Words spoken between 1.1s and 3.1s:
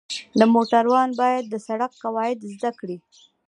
باید د سړک قواعد زده کړي.